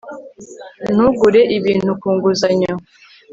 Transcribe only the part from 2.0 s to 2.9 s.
ku nguzanyo